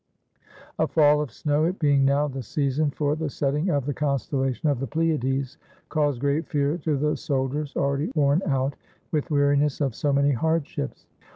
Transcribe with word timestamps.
A 0.79 0.87
fall 0.87 1.21
of 1.21 1.31
snow, 1.31 1.65
it 1.65 1.77
being 1.77 2.03
now 2.03 2.27
the 2.27 2.41
season 2.41 2.89
for 2.89 3.15
the 3.15 3.29
setting 3.29 3.69
of 3.69 3.85
the 3.85 3.93
constellation 3.93 4.67
of 4.67 4.79
the 4.79 4.87
Pleiades, 4.87 5.59
caused 5.89 6.21
great 6.21 6.47
fear 6.47 6.79
to 6.79 6.97
the 6.97 7.15
soldiers, 7.15 7.75
already 7.75 8.11
worn 8.15 8.41
out 8.47 8.75
with 9.11 9.29
weariness 9.29 9.79
of 9.79 9.93
so 9.93 10.11
many 10.11 10.31
hardships. 10.31 11.05